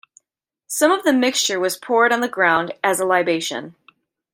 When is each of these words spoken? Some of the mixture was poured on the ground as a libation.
Some 0.65 0.91
of 0.91 1.03
the 1.03 1.13
mixture 1.13 1.59
was 1.59 1.77
poured 1.77 2.11
on 2.11 2.21
the 2.21 2.27
ground 2.27 2.73
as 2.83 2.99
a 2.99 3.05
libation. 3.05 3.75